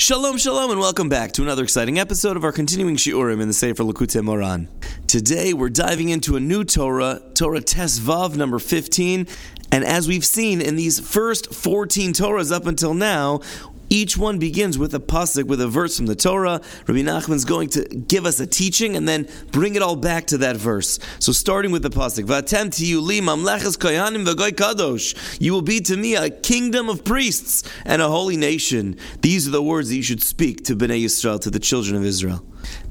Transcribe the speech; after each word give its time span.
Shalom, 0.00 0.38
shalom, 0.38 0.70
and 0.70 0.78
welcome 0.78 1.08
back 1.08 1.32
to 1.32 1.42
another 1.42 1.64
exciting 1.64 1.98
episode 1.98 2.36
of 2.36 2.44
our 2.44 2.52
continuing 2.52 2.94
Shiurim 2.94 3.40
in 3.40 3.48
the 3.48 3.52
Sefer 3.52 3.82
Likutei 3.82 4.22
Moharan. 4.22 4.68
Today 5.08 5.52
we're 5.52 5.70
diving 5.70 6.10
into 6.10 6.36
a 6.36 6.40
new 6.40 6.62
Torah, 6.62 7.20
Torah 7.34 7.60
Tesvav 7.60 8.36
number 8.36 8.60
15, 8.60 9.26
and 9.72 9.84
as 9.84 10.06
we've 10.06 10.24
seen 10.24 10.60
in 10.60 10.76
these 10.76 11.00
first 11.00 11.52
14 11.52 12.12
Torahs 12.12 12.52
up 12.52 12.66
until 12.66 12.94
now, 12.94 13.40
each 13.90 14.16
one 14.16 14.38
begins 14.38 14.78
with 14.78 14.94
a 14.94 15.00
pasuk, 15.00 15.44
with 15.44 15.60
a 15.60 15.68
verse 15.68 15.96
from 15.96 16.06
the 16.06 16.14
Torah. 16.14 16.60
Rabbi 16.86 17.00
Nachman's 17.00 17.44
going 17.44 17.68
to 17.70 17.84
give 17.84 18.26
us 18.26 18.40
a 18.40 18.46
teaching 18.46 18.96
and 18.96 19.08
then 19.08 19.28
bring 19.50 19.74
it 19.74 19.82
all 19.82 19.96
back 19.96 20.26
to 20.28 20.38
that 20.38 20.56
verse. 20.56 20.98
So 21.18 21.32
starting 21.32 21.70
with 21.70 21.82
the 21.82 21.90
pasuk, 21.90 22.24
"V'atem 22.24 22.68
tiyu 22.68 23.00
li 23.02 23.20
mamleches 23.20 23.78
koyanim 23.78 24.26
v'goy 24.26 24.52
kadosh." 24.52 25.14
You 25.40 25.52
will 25.52 25.62
be 25.62 25.80
to 25.80 25.96
me 25.96 26.14
a 26.14 26.30
kingdom 26.30 26.88
of 26.88 27.04
priests 27.04 27.62
and 27.84 28.02
a 28.02 28.08
holy 28.08 28.36
nation. 28.36 28.96
These 29.22 29.48
are 29.48 29.52
the 29.52 29.62
words 29.62 29.88
that 29.88 29.96
you 29.96 30.02
should 30.02 30.22
speak 30.22 30.64
to 30.64 30.76
Bnei 30.76 31.04
Yisrael, 31.04 31.40
to 31.40 31.50
the 31.50 31.58
children 31.58 31.96
of 31.96 32.04
Israel. 32.04 32.44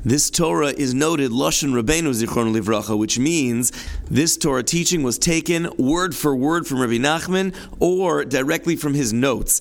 This 0.03 0.30
Torah 0.30 0.73
is 0.75 0.94
noted 0.94 1.31
Lashon 1.31 1.73
Rabbeinu 1.73 2.14
Zichron 2.14 2.55
Livracha, 2.55 2.98
which 2.98 3.20
means 3.20 3.72
this 4.09 4.38
Torah 4.38 4.64
teaching 4.64 5.03
was 5.03 5.17
taken 5.17 5.70
word 5.77 6.16
for 6.16 6.36
word 6.36 6.66
from 6.66 6.80
Rabbi 6.80 6.98
Nachman 6.98 7.53
or 7.80 8.23
directly 8.25 8.75
from 8.75 8.94
his 8.94 9.11
notes 9.11 9.59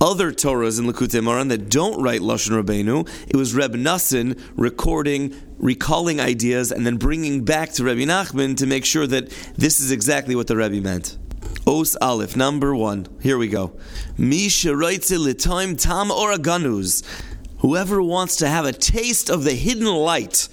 other 0.00 0.32
Torahs 0.32 0.78
in 0.78 0.86
Likutei 0.86 1.20
Moharan 1.20 1.48
that 1.48 1.68
don't 1.70 2.02
write 2.02 2.20
Lashon 2.20 2.62
Rabbeinu. 2.62 3.08
It 3.28 3.36
was 3.36 3.54
Reb 3.54 3.74
Nassin 3.74 4.40
recording, 4.56 5.34
recalling 5.58 6.20
ideas, 6.20 6.70
and 6.70 6.86
then 6.86 6.96
bringing 6.96 7.44
back 7.44 7.72
to 7.72 7.84
Rebbe 7.84 8.02
Nachman 8.02 8.56
to 8.58 8.66
make 8.66 8.84
sure 8.84 9.06
that 9.06 9.30
this 9.56 9.80
is 9.80 9.90
exactly 9.90 10.34
what 10.36 10.46
the 10.46 10.56
Rebbe 10.56 10.80
meant. 10.80 11.16
Os 11.66 11.96
Aleph, 11.96 12.36
number 12.36 12.74
one. 12.74 13.06
Here 13.20 13.38
we 13.38 13.48
go. 13.48 13.72
Mi 14.16 14.46
l'toim 14.46 15.80
tam 15.80 16.10
oraganus. 16.10 17.02
Whoever 17.58 18.02
wants 18.02 18.36
to 18.36 18.48
have 18.48 18.66
a 18.66 18.72
taste 18.72 19.30
of 19.30 19.44
the 19.44 19.54
hidden 19.54 19.86
light. 19.86 20.48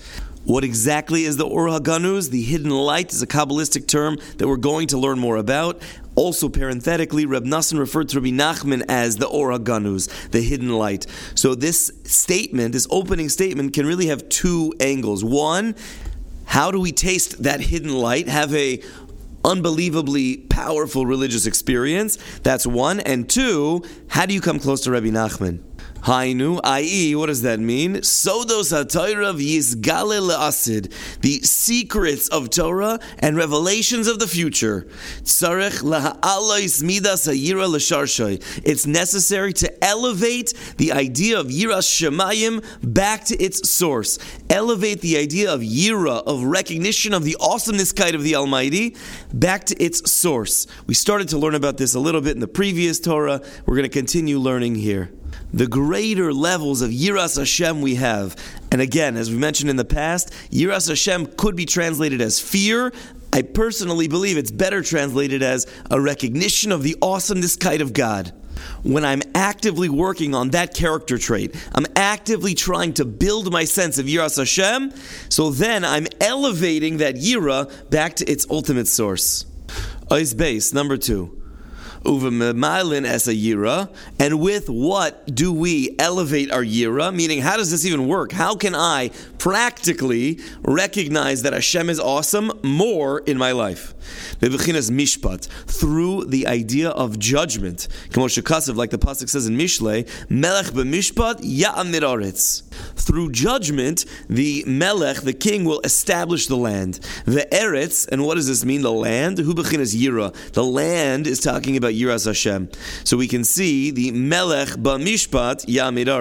What 0.45 0.65
exactly 0.65 1.23
is 1.23 1.37
the 1.37 1.45
Or 1.45 1.67
HaGanuz? 1.67 2.29
The 2.29 2.41
hidden 2.41 2.69
light 2.69 3.13
is 3.13 3.21
a 3.21 3.27
Kabbalistic 3.27 3.87
term 3.87 4.17
that 4.37 4.47
we're 4.47 4.57
going 4.57 4.87
to 4.87 4.97
learn 4.97 5.17
more 5.17 5.37
about. 5.37 5.81
Also, 6.15 6.49
parenthetically, 6.49 7.25
Reb 7.25 7.45
Nassan 7.45 7.79
referred 7.79 8.09
to 8.09 8.19
Rabbi 8.19 8.31
Nachman 8.31 8.83
as 8.89 9.15
the 9.15 9.27
Ora 9.27 9.57
Ganuz, 9.57 10.09
the 10.31 10.41
hidden 10.41 10.69
light. 10.77 11.07
So, 11.33 11.55
this 11.55 11.91
statement, 12.03 12.73
this 12.73 12.85
opening 12.89 13.29
statement, 13.29 13.73
can 13.73 13.85
really 13.85 14.07
have 14.07 14.27
two 14.27 14.73
angles. 14.81 15.23
One, 15.23 15.75
how 16.45 16.71
do 16.71 16.79
we 16.79 16.91
taste 16.91 17.43
that 17.43 17.61
hidden 17.61 17.93
light? 17.93 18.27
Have 18.27 18.53
a 18.53 18.81
unbelievably 19.45 20.37
powerful 20.49 21.05
religious 21.05 21.45
experience. 21.45 22.17
That's 22.43 22.67
one. 22.67 22.99
And 22.99 23.29
two, 23.29 23.83
how 24.07 24.25
do 24.25 24.33
you 24.33 24.41
come 24.41 24.59
close 24.59 24.81
to 24.81 24.91
Rabbi 24.91 25.07
Nachman? 25.07 25.61
Hainu, 26.03 26.59
i.e., 26.65 27.15
what 27.15 27.27
does 27.27 27.43
that 27.43 27.61
mean? 27.61 27.95
Sodos 27.95 28.73
HaTorah 28.73 29.37
v'yizgale 29.37 30.19
le'asid, 30.19 30.91
the 31.21 31.39
secrets 31.41 32.27
of 32.27 32.49
Torah 32.49 32.99
and 33.19 33.37
revelations 33.37 34.07
of 34.07 34.19
the 34.19 34.27
future. 34.27 34.85
Tzarech 35.21 35.81
laha'alois 35.81 36.83
midas 36.83 37.25
ha'yira 37.25 37.69
l'sharshay. 37.69 38.43
It's 38.65 38.85
necessary 38.85 39.53
to 39.53 39.83
elevate 39.83 40.53
the 40.77 40.91
idea 40.91 41.39
of 41.39 41.47
yiras 41.47 41.87
shemayim 41.87 42.63
back 42.83 43.23
to 43.25 43.41
its 43.41 43.69
source. 43.69 44.19
Elevate 44.49 44.99
the 44.99 45.17
idea 45.17 45.53
of 45.53 45.61
yira, 45.61 46.21
of 46.23 46.43
recognition 46.43 47.13
of 47.13 47.23
the 47.23 47.37
awesomeness 47.39 47.93
kind 47.93 48.13
of 48.13 48.23
the 48.23 48.35
Almighty, 48.35 48.97
back 49.33 49.63
to 49.65 49.81
its 49.81 50.11
source. 50.11 50.67
We 50.85 50.95
started 50.95 51.29
to 51.29 51.37
learn 51.37 51.55
about 51.55 51.77
this 51.77 51.95
a 51.95 51.99
little 51.99 52.19
bit 52.19 52.31
in 52.31 52.41
the 52.41 52.47
previous 52.47 52.99
Torah. 52.99 53.41
We're 53.65 53.75
going 53.75 53.89
to 53.89 53.89
continue 53.89 54.37
learning 54.37 54.75
here 54.75 55.09
the 55.53 55.67
greater 55.67 56.33
levels 56.33 56.81
of 56.81 56.89
Yiras 56.89 57.37
Hashem 57.37 57.81
we 57.81 57.95
have. 57.95 58.35
And 58.71 58.81
again, 58.81 59.17
as 59.17 59.29
we 59.29 59.37
mentioned 59.37 59.69
in 59.69 59.75
the 59.75 59.85
past, 59.85 60.33
Yiras 60.51 60.87
Hashem 60.87 61.27
could 61.37 61.55
be 61.55 61.65
translated 61.65 62.21
as 62.21 62.39
fear. 62.39 62.91
I 63.31 63.41
personally 63.41 64.07
believe 64.07 64.37
it's 64.37 64.51
better 64.51 64.81
translated 64.81 65.43
as 65.43 65.67
a 65.91 65.99
recognition 65.99 66.71
of 66.71 66.83
the 66.83 66.95
awesomeness 67.01 67.55
kind 67.55 67.81
of 67.81 67.93
God. 67.93 68.31
When 68.83 69.03
I'm 69.03 69.21
actively 69.35 69.89
working 69.89 70.35
on 70.35 70.51
that 70.51 70.73
character 70.73 71.17
trait, 71.17 71.55
I'm 71.73 71.85
actively 71.95 72.53
trying 72.53 72.93
to 72.93 73.05
build 73.05 73.51
my 73.51 73.65
sense 73.65 73.97
of 73.97 74.05
Yiras 74.05 74.37
Hashem, 74.37 74.93
so 75.29 75.49
then 75.49 75.83
I'm 75.83 76.07
elevating 76.21 76.97
that 76.97 77.15
Yira 77.15 77.89
back 77.89 78.15
to 78.17 78.31
its 78.31 78.45
ultimate 78.49 78.87
source. 78.87 79.45
Ois 80.09 80.35
base, 80.37 80.73
number 80.73 80.97
two 80.97 81.42
uvemilin 82.03 83.05
as 83.05 83.27
a 83.27 83.33
yira, 83.33 83.89
and 84.19 84.39
with 84.39 84.69
what 84.69 85.33
do 85.33 85.53
we 85.53 85.95
elevate 85.99 86.51
our 86.51 86.63
yira? 86.63 87.13
Meaning, 87.13 87.41
how 87.41 87.57
does 87.57 87.71
this 87.71 87.85
even 87.85 88.07
work? 88.07 88.31
How 88.31 88.55
can 88.55 88.75
I 88.75 89.11
practically 89.43 90.39
recognize 90.61 91.41
that 91.41 91.51
Hashem 91.51 91.89
is 91.89 91.99
awesome 91.99 92.49
more 92.63 93.19
in 93.19 93.37
my 93.37 93.51
life? 93.51 93.93
mishpat, 94.39 95.47
through 95.65 96.25
the 96.25 96.47
idea 96.47 96.89
of 96.89 97.19
judgment. 97.19 97.89
like 98.15 98.89
the 98.89 98.97
pasuk 98.97 99.27
says 99.27 99.47
in 99.47 99.57
Mishle, 99.57 100.07
melech 100.29 100.67
b'mishpat 100.67 101.41
Through 102.95 103.31
judgment, 103.31 104.05
the 104.29 104.63
melech, 104.65 105.17
the 105.21 105.33
king, 105.33 105.65
will 105.65 105.81
establish 105.83 106.47
the 106.47 106.55
land. 106.55 107.01
The 107.25 107.45
eretz, 107.51 108.07
and 108.07 108.25
what 108.25 108.35
does 108.35 108.47
this 108.47 108.63
mean? 108.63 108.81
The 108.81 108.93
land, 108.93 109.39
hu 109.39 109.53
yira. 109.53 110.33
The 110.53 110.63
land 110.63 111.27
is 111.27 111.41
talking 111.41 111.75
about 111.75 111.91
yiras 111.93 112.25
Hashem. 112.25 112.69
So 113.03 113.17
we 113.17 113.27
can 113.27 113.43
see 113.43 113.91
the 113.91 114.11
melech 114.11 114.69
b'mishpat 114.69 115.65
ya'amir 115.65 116.13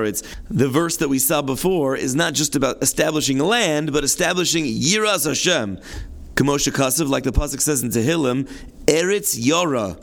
The 0.51 0.69
verse 0.69 0.97
that 0.97 1.09
we 1.09 1.21
saw 1.21 1.43
before 1.43 1.97
is 1.97 2.17
not 2.17 2.35
just 2.35 2.57
about 2.57 2.83
establishing 2.83 3.12
land, 3.39 3.93
but 3.93 4.05
establishing 4.05 4.65
yiras 4.65 5.27
Hashem. 5.27 5.79
Kamosha 6.35 6.73
Kasav, 6.73 7.09
like 7.09 7.25
the 7.25 7.33
Pasuk 7.33 7.61
says 7.61 7.83
in 7.83 7.91
Tehillim, 7.91 8.49
Eretz 8.87 9.37
Yara. 9.39 9.99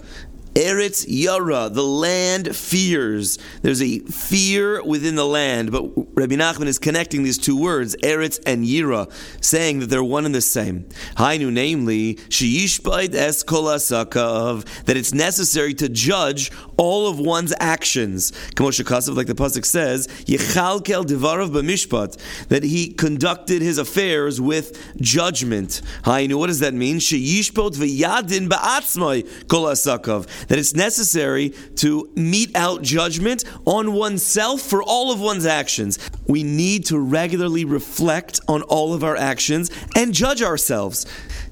Eretz 0.59 1.05
Yara, 1.07 1.69
the 1.69 1.83
land 1.83 2.53
fears. 2.53 3.37
There's 3.61 3.81
a 3.81 3.99
fear 3.99 4.83
within 4.83 5.15
the 5.15 5.25
land, 5.25 5.71
but 5.71 5.83
Rabbi 6.17 6.35
Nachman 6.35 6.67
is 6.67 6.77
connecting 6.77 7.23
these 7.23 7.37
two 7.37 7.55
words, 7.55 7.95
Eretz 8.03 8.41
and 8.45 8.65
Yira, 8.65 9.09
saying 9.41 9.79
that 9.79 9.85
they're 9.85 10.03
one 10.03 10.25
and 10.25 10.35
the 10.35 10.41
same. 10.41 10.83
Hainu, 11.15 11.49
namely, 11.49 12.15
Sheyishbaid 12.15 13.15
es 13.15 13.41
kol 13.41 13.63
asakav, 13.63 14.65
that 14.83 14.97
it's 14.97 15.13
necessary 15.13 15.73
to 15.75 15.87
judge 15.87 16.51
all 16.75 17.07
of 17.07 17.19
one's 17.19 17.53
actions. 17.61 18.31
Kamosha 18.55 18.83
Kasav, 18.83 19.15
like 19.15 19.27
the 19.27 19.35
Pasuk 19.35 19.63
says, 19.63 20.07
Yechalkel 20.25 21.05
divarav 21.05 21.51
b'mishpat, 21.51 22.47
that 22.49 22.63
he 22.63 22.89
conducted 22.89 23.61
his 23.61 23.77
affairs 23.77 24.41
with 24.41 24.77
judgment. 24.99 25.81
Hainu, 26.03 26.35
what 26.35 26.47
does 26.47 26.59
that 26.59 26.73
mean? 26.73 26.97
Sheyishbot 26.97 27.77
v'yadin 27.77 28.49
ba'atzmai 28.49 29.47
kol 29.47 29.63
asakav 29.63 30.27
that 30.49 30.59
it's 30.59 30.75
necessary 30.75 31.53
to 31.77 32.11
mete 32.15 32.55
out 32.55 32.81
judgment 32.81 33.45
on 33.65 33.93
oneself 33.93 34.61
for 34.61 34.83
all 34.83 35.11
of 35.11 35.21
one's 35.21 35.45
actions. 35.45 35.97
We 36.27 36.43
need 36.43 36.85
to 36.87 36.99
regularly 36.99 37.65
reflect 37.65 38.41
on 38.47 38.63
all 38.63 38.93
of 38.93 39.03
our 39.03 39.15
actions 39.15 39.71
and 39.95 40.13
judge 40.13 40.41
ourselves 40.41 41.05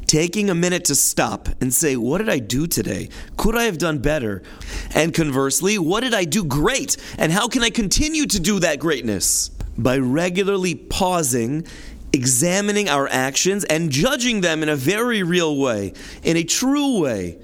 taking 0.08 0.50
a 0.50 0.56
minute 0.56 0.86
to 0.86 0.96
stop 0.96 1.50
and 1.62 1.74
say, 1.74 1.96
What 1.96 2.20
did 2.20 2.30
I 2.30 2.40
do 2.40 2.66
today? 2.66 3.10
Could 3.36 3.56
I 3.56 3.64
have 3.64 3.78
done 3.78 4.00
better? 4.00 4.42
And 4.96 5.14
conversely, 5.14 5.78
what 5.78 6.02
did 6.02 6.14
I 6.14 6.24
do 6.24 6.44
great? 6.44 6.98
And 7.18 7.32
how 7.32 7.48
can 7.48 7.62
I 7.62 7.70
continue 7.70 8.26
to 8.26 8.40
do 8.40 8.60
that 8.62 8.80
greatness? 8.80 9.50
By 9.78 9.98
regularly 10.00 10.74
pausing, 10.74 11.68
examining 12.14 12.90
our 12.90 13.08
actions, 13.10 13.64
and 13.66 13.92
judging 13.92 14.42
them 14.42 14.64
in 14.64 14.70
a 14.70 14.76
very 14.76 15.22
real 15.24 15.58
way, 15.58 15.94
in 16.24 16.38
a 16.38 16.44
true 16.44 17.00
way. 17.00 17.38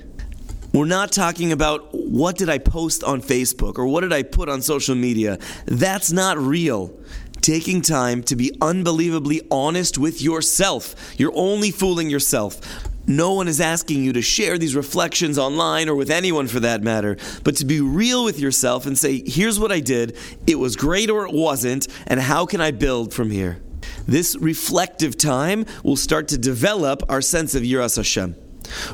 We're 0.74 0.86
not 0.86 1.12
talking 1.12 1.52
about 1.52 1.94
what 1.94 2.36
did 2.36 2.50
I 2.50 2.58
post 2.58 3.04
on 3.04 3.22
Facebook 3.22 3.78
or 3.78 3.86
what 3.86 4.02
did 4.02 4.12
I 4.12 4.24
put 4.24 4.50
on 4.50 4.64
social 4.64 4.96
media. 4.96 5.38
That's 5.68 6.12
not 6.12 6.40
real. 6.40 6.98
Taking 7.42 7.84
time 7.84 8.24
to 8.24 8.36
be 8.36 8.58
unbelievably 8.60 9.44
honest 9.52 10.00
with 10.00 10.20
yourself. 10.20 10.96
You're 11.20 11.32
only 11.36 11.70
fooling 11.70 12.10
yourself. 12.10 12.60
No 13.06 13.34
one 13.34 13.48
is 13.48 13.62
asking 13.62 14.04
you 14.04 14.14
to 14.14 14.24
share 14.24 14.58
these 14.58 14.76
reflections 14.76 15.38
online 15.38 15.90
or 15.90 15.96
with 15.96 16.10
anyone 16.10 16.48
for 16.48 16.62
that 16.62 16.82
matter, 16.82 17.18
but 17.44 17.56
to 17.58 17.66
be 17.66 17.80
real 17.80 18.26
with 18.26 18.40
yourself 18.40 18.88
and 18.88 18.98
say, 18.98 19.22
here's 19.28 19.60
what 19.60 19.72
I 19.72 19.80
did, 19.80 20.18
it 20.48 20.56
was 20.56 20.76
great 20.76 21.12
or 21.12 21.28
it 21.28 21.34
wasn't, 21.34 21.88
and 22.08 22.20
how 22.20 22.48
can 22.48 22.62
I 22.62 22.72
build 22.72 23.14
from 23.14 23.30
here? 23.30 23.62
This 24.08 24.36
reflective 24.38 25.18
time 25.18 25.66
will 25.84 25.98
start 25.98 26.30
to 26.30 26.38
develop 26.40 27.04
our 27.10 27.22
sense 27.22 27.54
of 27.54 27.62
Yiras 27.62 27.98
Hashem. 27.98 28.38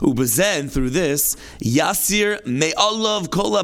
Ubezen, 0.01 0.69
through 0.71 0.91
this, 0.91 1.35
Yasir 1.59 2.45
Me'alav 2.45 3.29
Kol 3.29 3.55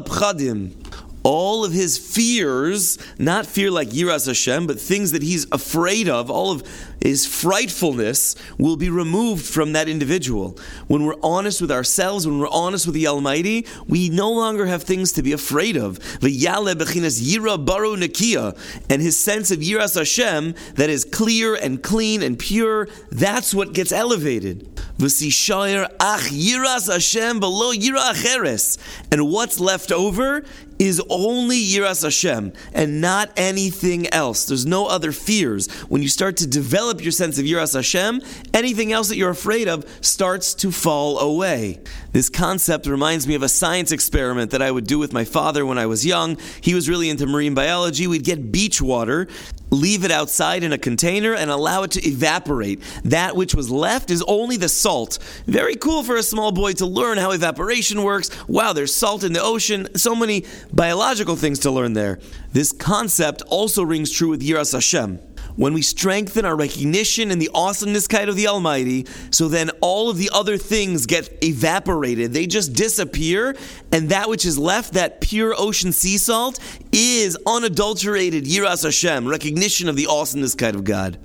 all 1.26 1.64
of 1.64 1.72
his 1.72 1.98
fears, 1.98 2.98
not 3.18 3.46
fear 3.46 3.68
like 3.68 3.88
Yiras 3.88 4.28
Hashem, 4.28 4.68
but 4.68 4.80
things 4.80 5.10
that 5.10 5.24
he's 5.24 5.44
afraid 5.50 6.08
of, 6.08 6.30
all 6.30 6.52
of 6.52 6.62
his 7.00 7.26
frightfulness 7.26 8.34
will 8.58 8.76
be 8.76 8.90
removed 8.90 9.44
from 9.44 9.72
that 9.72 9.88
individual. 9.88 10.58
When 10.86 11.04
we're 11.04 11.20
honest 11.22 11.60
with 11.60 11.70
ourselves, 11.70 12.26
when 12.26 12.38
we're 12.38 12.48
honest 12.48 12.86
with 12.86 12.94
the 12.94 13.06
Almighty, 13.06 13.66
we 13.86 14.08
no 14.08 14.30
longer 14.30 14.66
have 14.66 14.82
things 14.82 15.12
to 15.12 15.22
be 15.22 15.32
afraid 15.32 15.76
of. 15.76 15.98
Yira 16.20 17.64
baru 17.64 17.96
nakia, 17.96 18.56
and 18.90 19.02
his 19.02 19.18
sense 19.18 19.50
of 19.50 19.58
Yiras 19.60 19.96
Hashem 19.96 20.54
that 20.74 20.90
is 20.90 21.04
clear 21.04 21.54
and 21.54 21.82
clean 21.82 22.22
and 22.22 22.38
pure, 22.38 22.88
that's 23.10 23.54
what 23.54 23.72
gets 23.72 23.92
elevated. 23.92 24.68
V'sishayer 24.98 25.84
ach 26.00 26.30
Yiras 26.30 26.90
Hashem 26.90 27.38
below 27.38 27.72
yira 27.72 28.12
acheres, 28.12 28.78
and 29.12 29.30
what's 29.30 29.60
left 29.60 29.92
over 29.92 30.44
is 30.78 31.02
only 31.08 31.58
Yiras 31.58 32.02
Hashem 32.02 32.52
and 32.74 33.00
not 33.00 33.30
anything 33.36 34.06
else. 34.12 34.44
There's 34.44 34.66
no 34.66 34.86
other 34.86 35.12
fears. 35.12 35.70
When 35.88 36.02
you 36.02 36.08
start 36.08 36.36
to 36.38 36.46
develop 36.46 36.85
your 37.00 37.12
sense 37.12 37.38
of 37.38 37.44
Yiras 37.44 37.74
Hashem, 37.74 38.22
anything 38.54 38.92
else 38.92 39.08
that 39.08 39.16
you're 39.16 39.30
afraid 39.30 39.68
of 39.68 39.84
starts 40.00 40.54
to 40.54 40.70
fall 40.70 41.18
away. 41.18 41.80
This 42.12 42.28
concept 42.28 42.86
reminds 42.86 43.26
me 43.26 43.34
of 43.34 43.42
a 43.42 43.48
science 43.48 43.92
experiment 43.92 44.50
that 44.52 44.62
I 44.62 44.70
would 44.70 44.86
do 44.86 44.98
with 44.98 45.12
my 45.12 45.24
father 45.24 45.66
when 45.66 45.78
I 45.78 45.86
was 45.86 46.06
young. 46.06 46.38
He 46.60 46.74
was 46.74 46.88
really 46.88 47.10
into 47.10 47.26
marine 47.26 47.54
biology. 47.54 48.06
We'd 48.06 48.24
get 48.24 48.50
beach 48.50 48.80
water 48.80 49.28
leave 49.70 50.04
it 50.04 50.10
outside 50.10 50.62
in 50.62 50.72
a 50.72 50.78
container 50.78 51.34
and 51.34 51.50
allow 51.50 51.82
it 51.82 51.90
to 51.92 52.06
evaporate. 52.06 52.80
That 53.04 53.36
which 53.36 53.54
was 53.54 53.70
left 53.70 54.10
is 54.10 54.22
only 54.26 54.56
the 54.56 54.68
salt. 54.68 55.18
Very 55.46 55.76
cool 55.76 56.02
for 56.02 56.16
a 56.16 56.22
small 56.22 56.52
boy 56.52 56.72
to 56.74 56.86
learn 56.86 57.18
how 57.18 57.32
evaporation 57.32 58.02
works. 58.02 58.30
Wow, 58.48 58.72
there's 58.72 58.94
salt 58.94 59.24
in 59.24 59.32
the 59.32 59.42
ocean. 59.42 59.94
So 59.96 60.14
many 60.14 60.44
biological 60.72 61.36
things 61.36 61.60
to 61.60 61.70
learn 61.70 61.94
there. 61.94 62.18
This 62.52 62.72
concept 62.72 63.42
also 63.48 63.82
rings 63.82 64.10
true 64.10 64.28
with 64.28 64.42
Yiras 64.42 64.72
Hashem 64.72 65.20
when 65.56 65.72
we 65.72 65.82
strengthen 65.82 66.44
our 66.44 66.56
recognition 66.56 67.30
in 67.30 67.38
the 67.38 67.50
awesomeness 67.54 68.06
kind 68.06 68.28
of 68.28 68.36
the 68.36 68.46
Almighty, 68.46 69.06
so 69.30 69.48
then 69.48 69.70
all 69.80 70.08
of 70.08 70.18
the 70.18 70.30
other 70.32 70.56
things 70.56 71.06
get 71.06 71.28
evaporated. 71.42 72.32
They 72.32 72.46
just 72.46 72.72
disappear, 72.74 73.56
and 73.90 74.10
that 74.10 74.28
which 74.28 74.46
is 74.46 74.58
left, 74.58 74.92
that 74.94 75.20
pure 75.20 75.54
ocean 75.56 75.92
sea 75.92 76.18
salt, 76.18 76.58
is 76.92 77.36
unadulterated 77.46 78.44
Yiras 78.44 78.84
Hashem, 78.84 79.26
recognition 79.26 79.88
of 79.88 79.96
the 79.96 80.06
awesomeness 80.06 80.54
kind 80.54 80.76
of 80.76 80.84
God. 80.84 81.18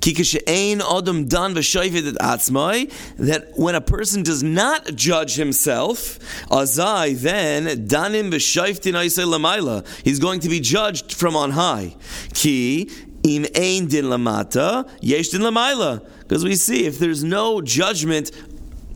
That 0.00 0.22
when 3.56 3.74
a 3.74 3.80
person 3.80 4.22
does 4.22 4.42
not 4.42 4.94
judge 4.94 5.36
himself, 5.36 6.18
azai 6.48 7.18
then 7.18 7.86
danim 7.86 8.32
He's 10.04 10.18
going 10.18 10.40
to 10.40 10.48
be 10.48 10.60
judged 10.60 11.12
from 11.12 11.36
on 11.36 11.50
high. 11.52 11.96
Ki 12.32 12.90
Im 13.24 13.46
ein 13.54 13.86
din 13.86 14.06
lamata, 14.06 14.84
yesh 15.00 15.30
din 15.30 15.42
lamaila. 15.42 16.02
Because 16.20 16.44
we 16.44 16.56
see 16.56 16.86
if 16.86 16.98
there's 16.98 17.22
no 17.22 17.60
judgment 17.60 18.30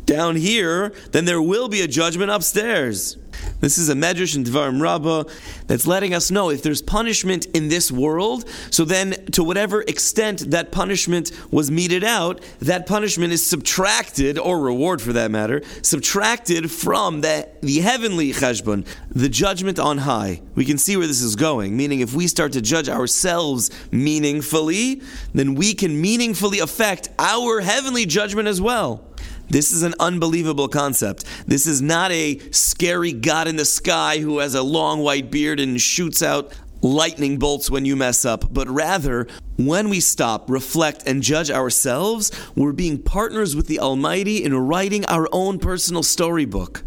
down 0.06 0.36
here, 0.36 0.92
then 1.12 1.24
there 1.24 1.42
will 1.42 1.68
be 1.68 1.82
a 1.82 1.88
judgment 1.88 2.30
upstairs. 2.30 3.18
This 3.60 3.78
is 3.78 3.88
a 3.88 3.94
medrash 3.94 4.36
in 4.36 4.44
Dvarim 4.44 4.80
Rabbah 4.80 5.24
that's 5.66 5.86
letting 5.86 6.14
us 6.14 6.30
know 6.30 6.50
if 6.50 6.62
there's 6.62 6.82
punishment 6.82 7.46
in 7.46 7.68
this 7.68 7.90
world, 7.90 8.48
so 8.70 8.84
then 8.84 9.26
to 9.32 9.42
whatever 9.42 9.82
extent 9.82 10.50
that 10.50 10.72
punishment 10.72 11.32
was 11.50 11.70
meted 11.70 12.04
out, 12.04 12.40
that 12.60 12.86
punishment 12.86 13.32
is 13.32 13.44
subtracted, 13.44 14.38
or 14.38 14.60
reward 14.60 15.02
for 15.02 15.12
that 15.12 15.30
matter, 15.30 15.62
subtracted 15.82 16.70
from 16.70 17.20
the, 17.20 17.48
the 17.62 17.80
heavenly 17.80 18.32
cheshbon, 18.32 18.86
the 19.10 19.28
judgment 19.28 19.78
on 19.78 19.98
high. 19.98 20.40
We 20.54 20.64
can 20.64 20.78
see 20.78 20.96
where 20.96 21.06
this 21.06 21.22
is 21.22 21.36
going, 21.36 21.76
meaning 21.76 22.00
if 22.00 22.14
we 22.14 22.26
start 22.26 22.52
to 22.52 22.60
judge 22.60 22.88
ourselves 22.88 23.70
meaningfully, 23.90 25.02
then 25.34 25.54
we 25.54 25.74
can 25.74 26.00
meaningfully 26.00 26.60
affect 26.60 27.08
our 27.18 27.60
heavenly 27.60 28.06
judgment 28.06 28.48
as 28.48 28.60
well. 28.60 29.02
This 29.48 29.72
is 29.72 29.82
an 29.82 29.94
unbelievable 30.00 30.68
concept. 30.68 31.24
This 31.46 31.66
is 31.66 31.80
not 31.80 32.10
a 32.12 32.38
scary 32.50 33.12
God 33.12 33.48
in 33.48 33.56
the 33.56 33.64
sky 33.64 34.18
who 34.18 34.38
has 34.38 34.54
a 34.54 34.62
long 34.62 35.02
white 35.02 35.30
beard 35.30 35.60
and 35.60 35.80
shoots 35.80 36.22
out 36.22 36.52
lightning 36.82 37.38
bolts 37.38 37.70
when 37.70 37.84
you 37.84 37.96
mess 37.96 38.24
up, 38.24 38.52
but 38.52 38.68
rather, 38.68 39.26
when 39.56 39.88
we 39.88 40.00
stop, 40.00 40.50
reflect, 40.50 41.02
and 41.06 41.22
judge 41.22 41.50
ourselves, 41.50 42.30
we're 42.54 42.72
being 42.72 42.98
partners 42.98 43.56
with 43.56 43.66
the 43.66 43.80
Almighty 43.80 44.44
in 44.44 44.54
writing 44.54 45.04
our 45.06 45.28
own 45.32 45.58
personal 45.58 46.02
storybook. 46.02 46.82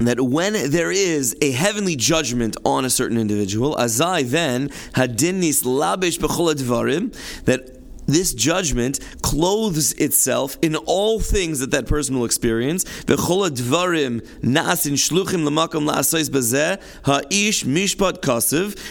That 0.00 0.20
when 0.20 0.70
there 0.70 0.90
is 0.90 1.36
a 1.40 1.50
heavenly 1.52 1.94
judgment 1.94 2.56
on 2.64 2.84
a 2.84 2.90
certain 2.90 3.18
individual, 3.18 3.76
azai 3.76 4.28
then 4.28 4.68
hadinis 4.94 5.62
labish 5.62 6.18
that 7.44 7.77
this 8.08 8.34
judgment 8.34 8.98
clothes 9.22 9.92
itself 9.92 10.56
in 10.62 10.74
all 10.76 11.20
things 11.20 11.60
that 11.60 11.70
that 11.70 11.86
person 11.86 12.18
will 12.18 12.24
experience. 12.24 12.84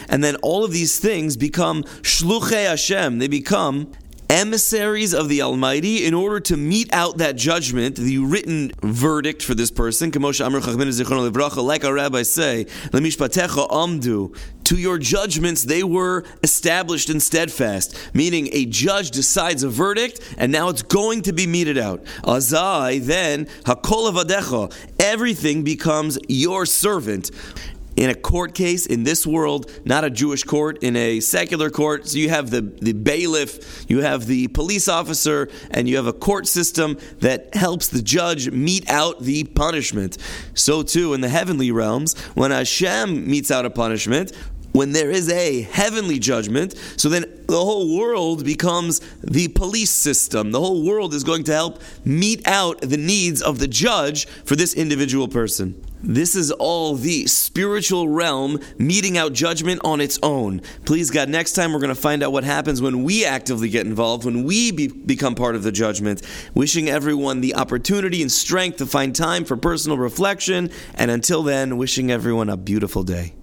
And 0.08 0.24
then 0.24 0.36
all 0.36 0.64
of 0.64 0.72
these 0.72 0.98
things 0.98 1.36
become 1.36 1.82
shluchei 1.82 2.66
Hashem. 2.66 3.18
They 3.18 3.28
become 3.28 3.92
emissaries 4.30 5.14
of 5.14 5.28
the 5.28 5.42
Almighty 5.42 6.04
in 6.04 6.14
order 6.14 6.40
to 6.40 6.56
mete 6.56 6.92
out 6.92 7.18
that 7.18 7.36
judgment, 7.36 7.96
the 7.96 8.18
written 8.18 8.72
verdict 8.82 9.42
for 9.42 9.54
this 9.54 9.70
person. 9.70 10.10
Like 10.10 11.84
our 11.84 11.94
rabbis 11.94 12.32
say, 12.32 12.64
amdu. 12.64 14.36
To 14.64 14.76
your 14.76 14.98
judgments, 14.98 15.62
they 15.62 15.82
were 15.82 16.24
established 16.42 17.08
and 17.08 17.22
steadfast. 17.22 17.96
Meaning, 18.12 18.50
a 18.52 18.66
judge 18.66 19.10
decides 19.12 19.62
a 19.62 19.68
verdict, 19.70 20.20
and 20.36 20.52
now 20.52 20.68
it's 20.68 20.82
going 20.82 21.22
to 21.22 21.32
be 21.32 21.46
meted 21.46 21.78
out. 21.78 22.04
Azai, 22.22 23.00
then, 23.02 23.46
hakol 23.64 24.74
everything 25.00 25.62
becomes 25.62 26.18
your 26.28 26.66
servant 26.66 27.30
in 27.98 28.10
a 28.10 28.14
court 28.14 28.54
case 28.54 28.86
in 28.86 29.02
this 29.02 29.26
world, 29.26 29.68
not 29.84 30.04
a 30.04 30.10
Jewish 30.10 30.44
court, 30.44 30.78
in 30.84 30.94
a 30.94 31.18
secular 31.18 31.68
court. 31.68 32.06
So 32.06 32.18
you 32.18 32.28
have 32.28 32.48
the, 32.50 32.60
the 32.60 32.92
bailiff, 32.92 33.90
you 33.90 34.02
have 34.02 34.26
the 34.26 34.46
police 34.48 34.86
officer, 34.86 35.48
and 35.72 35.88
you 35.88 35.96
have 35.96 36.06
a 36.06 36.12
court 36.12 36.46
system 36.46 36.96
that 37.18 37.56
helps 37.56 37.88
the 37.88 38.00
judge 38.00 38.52
mete 38.52 38.88
out 38.88 39.20
the 39.20 39.42
punishment. 39.44 40.16
So 40.54 40.84
too 40.84 41.12
in 41.12 41.22
the 41.22 41.28
heavenly 41.28 41.72
realms, 41.72 42.16
when 42.34 42.52
Hashem 42.52 43.28
metes 43.28 43.50
out 43.50 43.66
a 43.66 43.70
punishment, 43.70 44.30
when 44.70 44.92
there 44.92 45.10
is 45.10 45.28
a 45.28 45.62
heavenly 45.62 46.20
judgment, 46.20 46.76
so 46.96 47.08
then 47.08 47.24
the 47.48 47.56
whole 47.56 47.98
world 47.98 48.44
becomes 48.44 49.00
the 49.24 49.48
police 49.48 49.90
system. 49.90 50.52
The 50.52 50.60
whole 50.60 50.84
world 50.84 51.14
is 51.14 51.24
going 51.24 51.42
to 51.44 51.52
help 51.52 51.80
mete 52.04 52.46
out 52.46 52.80
the 52.80 52.96
needs 52.96 53.42
of 53.42 53.58
the 53.58 53.66
judge 53.66 54.26
for 54.44 54.54
this 54.54 54.74
individual 54.74 55.26
person. 55.26 55.82
This 56.02 56.36
is 56.36 56.50
all 56.52 56.94
the 56.94 57.26
spiritual 57.26 58.08
realm 58.08 58.60
meting 58.78 59.18
out 59.18 59.32
judgment 59.32 59.80
on 59.84 60.00
its 60.00 60.18
own. 60.22 60.60
Please, 60.84 61.10
God, 61.10 61.28
next 61.28 61.52
time 61.52 61.72
we're 61.72 61.80
going 61.80 61.94
to 61.94 62.00
find 62.00 62.22
out 62.22 62.32
what 62.32 62.44
happens 62.44 62.80
when 62.80 63.02
we 63.02 63.24
actively 63.24 63.68
get 63.68 63.86
involved, 63.86 64.24
when 64.24 64.44
we 64.44 64.70
be- 64.70 64.88
become 64.88 65.34
part 65.34 65.56
of 65.56 65.62
the 65.62 65.72
judgment. 65.72 66.22
Wishing 66.54 66.88
everyone 66.88 67.40
the 67.40 67.54
opportunity 67.56 68.22
and 68.22 68.30
strength 68.30 68.78
to 68.78 68.86
find 68.86 69.14
time 69.14 69.44
for 69.44 69.56
personal 69.56 69.98
reflection. 69.98 70.70
And 70.94 71.10
until 71.10 71.42
then, 71.42 71.76
wishing 71.76 72.10
everyone 72.10 72.48
a 72.48 72.56
beautiful 72.56 73.02
day. 73.02 73.34